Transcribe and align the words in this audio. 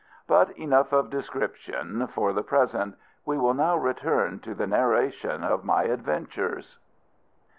But 0.25 0.57
enough 0.57 0.93
of 0.93 1.11
description, 1.11 2.07
for 2.07 2.33
the 2.33 2.41
present. 2.41 2.95
We 3.23 3.37
will 3.37 3.53
now 3.53 3.77
return 3.77 4.39
to 4.39 4.55
the 4.55 4.65
narration 4.65 5.43
of 5.43 5.63
my 5.63 5.83
adventures. 5.83 6.79